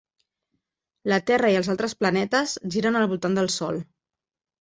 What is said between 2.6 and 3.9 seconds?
giren al voltant del Sol.